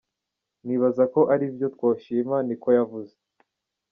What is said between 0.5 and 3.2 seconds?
Nibaza ko ari vyo twoshima," ni ko yavuze.